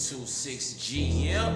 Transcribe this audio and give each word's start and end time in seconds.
26G, 0.00 1.24
yep. 1.26 1.52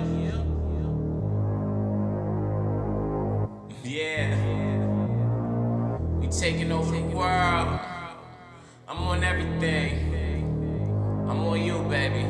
Yeah. 3.83 4.37
We 6.21 6.27
taking 6.29 6.71
over 6.71 6.95
the 6.95 7.17
world. 7.17 7.81
I'm 8.87 8.99
on 8.99 9.25
everything. 9.25 10.13
I'm 11.27 11.41
on 11.41 11.63
you, 11.63 11.79
baby. 11.89 12.25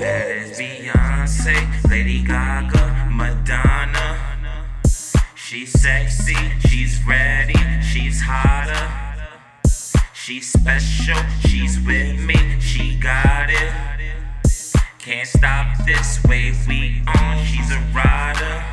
That 0.00 0.30
is 0.30 0.58
Beyonce, 0.58 1.88
Lady 1.88 2.24
Gaga, 2.24 3.08
Madonna. 3.12 4.18
She's 5.36 5.70
sexy, 5.80 6.34
she's 6.66 7.00
ready, 7.06 7.54
she's 7.82 8.20
hotter. 8.20 9.30
She's 10.12 10.52
special, 10.52 11.22
she's 11.46 11.78
with 11.86 12.18
me, 12.18 12.60
she 12.60 12.96
got 12.96 13.48
it. 13.48 14.01
Can't 15.02 15.26
stop 15.26 15.84
this 15.84 16.22
wave 16.28 16.64
we 16.68 17.02
on, 17.18 17.44
she's 17.44 17.72
a 17.72 17.80
rider. 17.92 18.64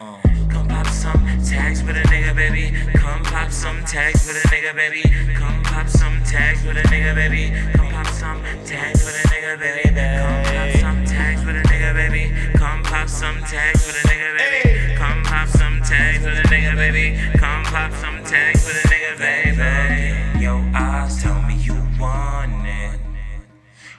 Uh, 0.00 0.16
come 0.48 0.66
pop 0.66 0.86
some 0.86 1.22
tags 1.44 1.82
with 1.84 1.98
a 1.98 2.02
nigga, 2.08 2.34
baby. 2.34 2.72
Come 2.94 3.22
pop 3.22 3.50
some 3.50 3.84
tags 3.84 4.26
with 4.26 4.42
a 4.42 4.48
nigga, 4.48 4.74
baby. 4.74 5.02
Come 5.34 5.62
pop 5.64 5.86
some 5.86 6.18
tags 6.24 6.64
with 6.64 6.78
a 6.78 6.82
nigga, 6.88 7.14
baby. 7.14 7.52
Come 7.76 7.92
pop 7.92 8.06
some 8.06 8.40
tags 8.64 9.04
with 9.04 9.22
a 9.22 9.28
nigga, 9.28 9.58
baby. 9.58 10.08
Come 10.16 10.42
pop 10.44 10.72
some 10.80 11.04
tags 11.04 11.44
with 11.44 11.62
a 11.62 11.68
nigga, 11.68 11.92
baby. 11.92 12.32
Come 12.56 12.82
pop 12.82 13.08
some 13.10 13.42
tags 13.42 13.86
with 13.86 14.02
a 14.02 14.08
nigga, 14.08 14.38
baby. 14.38 14.96
Come 14.96 15.22
pop 15.24 15.48
some 15.48 15.82
tags 15.82 16.24
with 16.24 16.38
a 16.38 16.42
nigga, 16.48 16.74
baby. 16.74 17.38
Come 17.38 17.64
pop 17.64 17.92
some 17.92 18.24
tags 18.24 18.64
with 18.64 18.81
a 18.81 18.81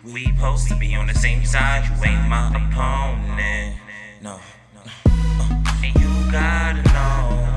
We 0.04 0.26
supposed 0.26 0.68
to 0.68 0.76
be 0.76 0.96
on 0.96 1.08
the 1.08 1.14
same 1.14 1.46
side. 1.46 1.86
You 1.86 2.04
ain't 2.06 2.28
my 2.28 2.48
opponent. 2.50 3.78
No. 4.22 4.40
And 5.06 5.96
you 5.96 6.32
gotta 6.32 6.82
know 6.92 7.48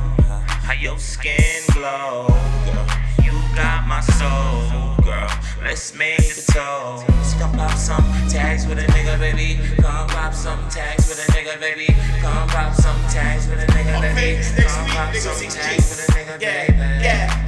how 0.63 0.73
your 0.75 0.99
skin 0.99 1.63
glow, 1.73 2.29
girl. 2.67 2.87
You 3.25 3.33
got 3.57 3.87
my 3.89 4.01
soul, 4.01 4.95
girl. 5.05 5.29
Let's 5.63 5.95
make 5.97 6.21
a 6.21 6.53
toast. 6.53 7.39
Come 7.39 7.53
pop 7.53 7.73
some 7.77 8.05
tags 8.29 8.67
with 8.67 8.79
a 8.79 8.83
nigga, 8.93 9.19
baby. 9.19 9.61
Come 9.83 10.07
pop 10.09 10.33
some 10.33 10.69
tags 10.69 11.09
with 11.09 11.19
a 11.29 11.33
nigga, 11.33 11.59
baby. 11.61 11.87
Come 12.21 12.49
pop 12.49 12.75
some 12.75 13.01
tags 13.11 13.49
with 13.49 13.59
a 13.59 13.67
nigga, 13.73 14.15
baby. 14.15 14.43
Come 14.63 14.87
pop 14.91 15.15
some 15.17 15.49
tags 15.51 15.89
with 15.91 16.09
a 16.09 16.13
nigga, 16.13 16.41
Yeah, 16.41 16.67
baby. 16.67 16.79
yeah. 17.05 17.27
Tell 17.43 17.46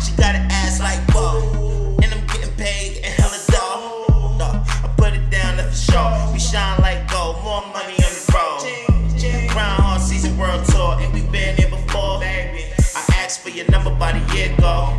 she 0.00 0.12
got 0.16 0.34
an 0.34 0.46
ass 0.50 0.78
like 0.80 1.00
whoa. 1.10 1.96
And 2.02 2.12
I'm 2.14 2.26
getting 2.26 2.54
paid 2.54 2.98
and 3.02 3.12
hella 3.14 3.38
dough. 3.48 4.36
No, 4.38 4.62
I 4.64 4.94
put 4.96 5.12
it 5.12 5.28
down, 5.28 5.56
that's 5.56 5.84
for 5.84 5.92
sure. 5.92 6.32
We 6.32 6.38
shine 6.38 6.78
like 6.80 7.10
gold, 7.10 7.42
more 7.42 7.62
money 7.72 7.94
on 7.98 8.12
the 8.14 8.32
road. 8.32 9.50
Grind 9.50 9.82
hard 9.82 10.00
season 10.00 10.38
world 10.38 10.64
tour, 10.66 10.96
and 11.00 11.12
we 11.12 11.22
been 11.32 11.56
here 11.56 11.68
before. 11.68 12.20
Baby, 12.20 12.64
I 12.94 13.04
asked 13.24 13.42
for 13.42 13.50
your 13.50 13.68
number 13.70 13.90
about 13.90 14.14
a 14.14 14.34
year 14.36 14.52
ago. 14.54 14.94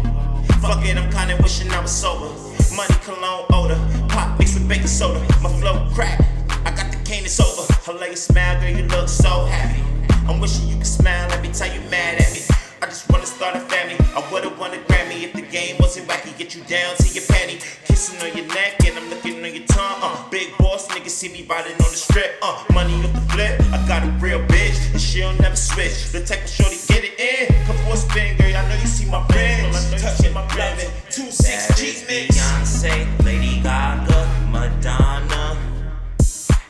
Fuck 0.62 0.84
it, 0.86 0.98
I'm 0.98 1.10
kinda 1.12 1.38
wishing 1.42 1.72
I 1.72 1.80
was 1.80 1.92
sober. 1.92 2.28
Money 2.76 2.96
cologne 3.06 3.46
odor, 3.54 3.80
pop 4.10 4.38
mixed 4.38 4.56
with 4.56 4.68
baking 4.68 4.88
soda. 4.88 5.20
My 5.42 5.50
flow 5.60 5.88
crack, 5.94 6.20
I 6.66 6.72
got 6.72 6.92
the 6.92 6.98
cane, 7.06 7.24
it's 7.24 7.40
over. 7.40 7.64
Lay 8.00 8.12
a 8.12 8.18
smile, 8.18 8.60
girl, 8.60 8.70
you 8.70 8.84
look 8.84 9.08
so 9.08 9.46
happy. 9.46 9.82
I'm 10.28 10.42
wishing 10.42 10.68
you 10.68 10.76
could 10.76 10.86
smile 10.86 11.32
every 11.32 11.54
time 11.54 11.74
you 11.74 11.90
mad 11.90 12.20
at 12.20 12.34
me. 12.34 12.42
I 12.88 12.90
just 12.90 13.12
wanna 13.12 13.26
start 13.26 13.54
a 13.54 13.60
family. 13.60 13.98
I 14.16 14.24
would've 14.32 14.58
won 14.58 14.74
a 14.74 14.78
Grammy 14.78 15.24
if 15.24 15.34
the 15.34 15.42
game 15.42 15.76
wasn't 15.78 16.08
wacky. 16.08 16.32
Get 16.38 16.56
you 16.56 16.64
down 16.64 16.96
to 16.96 17.08
your 17.10 17.26
panty, 17.26 17.60
kissing 17.86 18.18
on 18.22 18.34
your 18.38 18.48
neck, 18.48 18.80
and 18.88 18.98
I'm 18.98 19.10
looking 19.10 19.44
on 19.44 19.54
your 19.54 19.66
tongue. 19.66 20.00
Uh, 20.02 20.30
big 20.30 20.58
boss 20.58 20.88
niggas 20.88 21.10
see 21.10 21.28
me 21.28 21.46
riding 21.50 21.74
on 21.74 21.80
the 21.80 22.00
strip. 22.00 22.38
Uh, 22.42 22.64
money 22.74 22.94
off 23.04 23.12
the 23.12 23.20
flip. 23.34 23.60
I 23.74 23.86
got 23.90 24.08
a 24.08 24.12
real 24.24 24.40
bitch, 24.48 24.80
and 24.94 25.02
she'll 25.02 25.34
never 25.34 25.58
switch. 25.58 26.14
The 26.14 26.24
type 26.24 26.46
of 26.46 26.50
shorty 26.50 26.78
get 26.88 27.04
it 27.04 27.20
in. 27.20 27.54
Come 27.66 27.76
for 27.84 27.96
a 27.96 27.98
spin, 27.98 28.38
girl. 28.38 28.56
I 28.56 28.70
know 28.70 28.80
you 28.80 28.88
see 28.88 29.12
my 29.12 29.22
friends. 29.28 30.02
Touching 30.02 30.34
my 30.34 30.48
blood. 30.56 30.80
Two 31.12 31.30
six 31.30 31.78
G 31.78 32.06
mix. 32.08 32.38
Beyonce, 32.38 33.26
Lady 33.26 33.60
Gaga, 33.60 34.48
Madonna. 34.50 35.58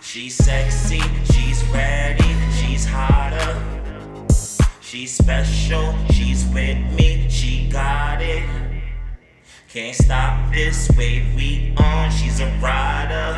She's 0.01 0.33
sexy, 0.33 0.99
she's 1.31 1.63
ready, 1.65 2.33
she's 2.57 2.85
hotter. 2.85 3.76
She's 4.89 5.17
special, 5.17 5.93
she's 6.11 6.45
with 6.45 6.77
me, 6.97 7.27
she 7.29 7.69
got 7.69 8.21
it. 8.21 8.47
Can't 9.67 9.93
stop 9.93 10.53
this 10.53 10.89
wave 10.97 11.35
we 11.35 11.75
on, 11.77 12.09
she's 12.09 12.39
a 12.39 12.45
rider. 12.61 13.37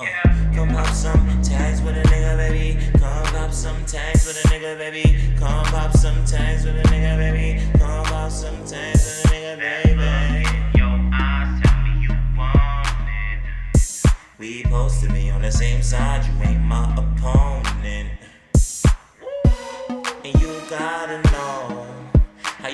Uh, 0.00 0.06
come 0.54 0.70
pop 0.70 0.86
some 0.94 1.42
tags 1.42 1.82
with 1.82 1.98
a 1.98 2.02
nigga, 2.04 2.38
baby. 2.38 2.80
Come 2.98 3.26
pop 3.26 3.52
some 3.52 3.84
tags 3.84 4.24
with 4.24 4.42
a 4.42 4.48
nigga, 4.48 4.78
baby. 4.78 5.20
Come 5.38 5.66
pop 5.66 5.94
some 5.94 6.24
tags 6.24 6.64
with 6.64 6.76
a 6.76 6.82
nigga, 6.88 7.18
baby. 7.18 7.78
Come 7.78 8.04
pop 8.06 8.32
some 8.32 8.64
tags 8.64 9.04
with 9.04 9.26
a 9.26 9.28
nigga, 9.28 9.58
baby. 9.58 10.48
Your 10.78 11.10
eyes 11.12 11.60
tell 11.62 11.82
me 11.82 12.00
you 12.00 12.16
want 12.38 12.88
it. 13.06 14.12
We 14.38 14.62
supposed 14.62 15.02
to 15.02 15.12
be 15.12 15.28
on 15.28 15.42
the 15.42 15.52
same 15.52 15.82
side, 15.82 16.24
you 16.24 16.48
ain't 16.48 16.62
my 16.62 16.90
opponent. 16.96 18.11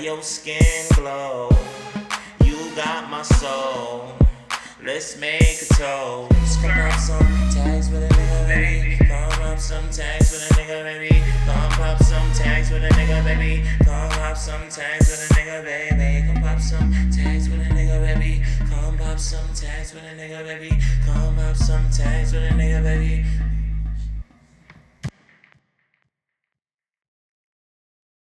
Your 0.02 0.22
skin 0.22 0.86
glow. 0.94 1.50
You 2.44 2.56
got 2.76 3.10
my 3.10 3.22
soul. 3.22 4.12
Let's 4.84 5.18
make 5.18 5.60
a 5.62 5.74
toast. 5.74 6.62
Come 6.62 6.70
pop 6.70 6.98
some 7.00 7.50
tags 7.50 7.90
with 7.90 8.04
a 8.04 8.08
nigga, 8.08 8.46
baby. 8.48 8.96
Come 9.04 9.30
pop 9.30 9.58
some 9.58 9.90
tags 9.90 10.30
with 10.30 10.50
a 10.50 10.54
nigga, 10.54 10.84
baby. 10.84 11.22
Come 11.46 11.70
pop 11.72 11.98
some 12.02 12.32
tags 12.32 12.70
with 12.70 12.84
a 12.84 12.88
nigga, 12.88 13.24
baby. 13.24 13.64
Come 13.84 14.10
pop 14.10 14.36
some 14.36 14.68
tags 14.68 15.10
with 15.10 15.30
a 15.30 15.34
nigga, 15.34 15.64
baby. 15.64 16.26
Come 16.26 16.42
pop 16.42 16.60
some 16.60 17.10
tags 17.10 17.48
with 17.48 17.60
a 17.60 17.74
nigga, 17.74 18.00
baby. 18.04 18.44
Come 18.70 18.98
pop 18.98 19.18
some 19.18 19.52
tags 19.54 19.94
with 19.94 20.04
a 20.04 20.14
nigga, 20.14 20.44
baby. 20.44 20.78
Come 21.06 21.36
pop 21.36 21.56
some 21.56 21.90
tags 21.90 22.32
with 22.32 22.44
a 22.44 22.54
nigga, 22.54 22.82
baby. 22.82 23.24